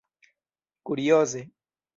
kurioze 0.85 1.41